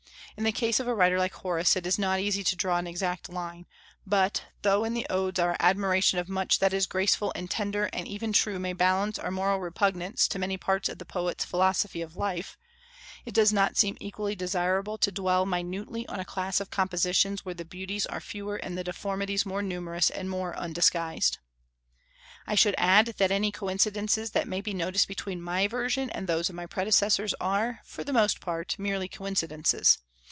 In 0.37 0.45
the 0.45 0.51
case 0.51 0.79
of 0.79 0.87
a 0.87 0.95
writer 0.95 1.19
like 1.19 1.33
Horace 1.33 1.75
it 1.75 1.85
is 1.85 1.99
not 1.99 2.19
easy 2.19 2.43
to 2.45 2.55
draw 2.55 2.77
an 2.77 2.87
exact 2.87 3.29
line; 3.29 3.67
but 4.07 4.43
though 4.63 4.83
in 4.83 4.95
the 4.95 5.05
Odes 5.07 5.37
our 5.39 5.55
admiration 5.59 6.17
of 6.17 6.29
much 6.29 6.57
that 6.57 6.73
is 6.73 6.87
graceful 6.87 7.31
and 7.35 7.51
tender 7.51 7.89
and 7.93 8.07
even 8.07 8.33
true 8.33 8.57
may 8.57 8.73
balance 8.73 9.19
our 9.19 9.29
moral 9.29 9.59
repugnance 9.59 10.27
to 10.29 10.39
many 10.39 10.57
parts 10.57 10.89
of 10.89 10.97
the 10.97 11.05
poet's 11.05 11.45
philosophy 11.45 12.01
of 12.01 12.15
life, 12.15 12.57
it 13.23 13.35
does 13.35 13.53
not 13.53 13.77
seem 13.77 13.97
equally 13.99 14.33
desirable 14.33 14.97
to 14.99 15.11
dwell 15.11 15.45
minutely 15.45 16.07
on 16.07 16.19
a 16.19 16.25
class 16.25 16.59
of 16.59 16.71
compositions 16.71 17.45
where 17.45 17.53
the 17.53 17.65
beauties 17.65 18.07
are 18.07 18.21
fewer 18.21 18.55
and 18.55 18.75
the 18.75 18.85
deformities 18.85 19.45
more 19.45 19.61
numerous 19.61 20.09
and 20.09 20.27
more 20.27 20.57
undisguised. 20.57 21.37
I 22.47 22.55
should 22.55 22.73
add 22.79 23.05
that 23.17 23.31
any 23.31 23.51
coincidences 23.51 24.31
that 24.31 24.47
may 24.47 24.61
be 24.61 24.73
noticed 24.73 25.07
between 25.09 25.39
my 25.41 25.67
version 25.67 26.09
and 26.09 26.25
those 26.25 26.49
of 26.49 26.55
my 26.55 26.65
predecessors 26.65 27.35
are, 27.39 27.81
for 27.83 28.03
the 28.03 28.13
most 28.13 28.39
part, 28.39 28.79
merely 28.79 29.07
coincidences. 29.09 29.99